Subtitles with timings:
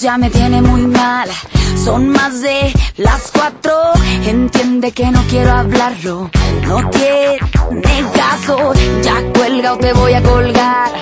[0.00, 1.28] ya me tiene muy mal.
[1.84, 3.92] Son más de las cuatro.
[4.24, 6.30] Entiende que no quiero hablarlo.
[6.66, 7.38] No tiene
[8.14, 8.72] caso.
[9.02, 10.92] Ya cuelga o te voy a colgar.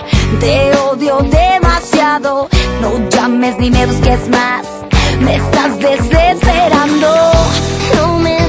[0.41, 2.49] Te odio demasiado.
[2.81, 4.67] No llames ni me busques más.
[5.21, 7.33] Me estás desesperando.
[7.97, 8.46] No me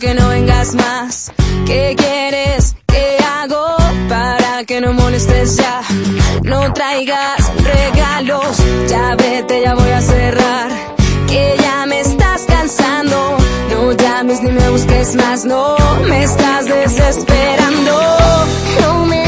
[0.00, 1.30] Que no vengas más.
[1.66, 2.74] ¿Qué quieres?
[2.86, 3.76] ¿Qué hago
[4.08, 5.82] para que no molestes ya?
[6.44, 8.56] No traigas regalos.
[8.88, 10.70] Ya vete, ya voy a cerrar.
[11.28, 13.36] Que ya me estás cansando.
[13.70, 15.44] No llames ni me busques más.
[15.44, 15.76] No
[16.08, 18.00] me estás desesperando.
[18.80, 19.21] No me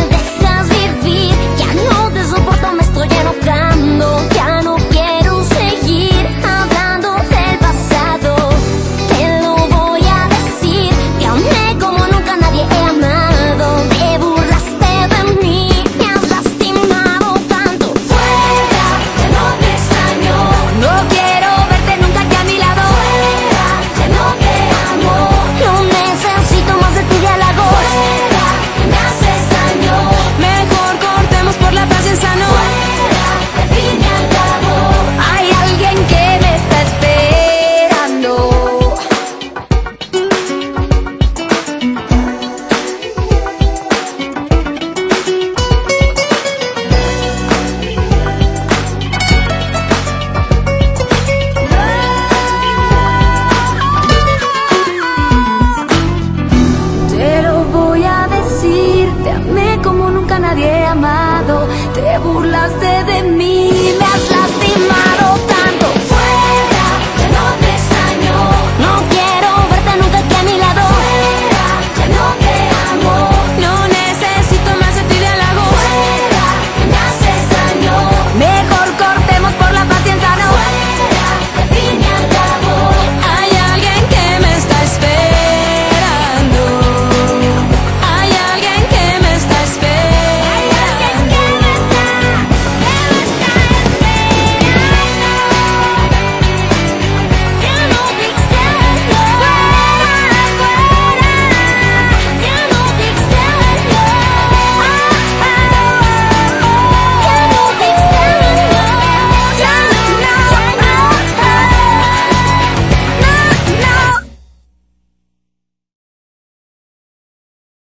[60.63, 63.83] amado, te burlaste de mí.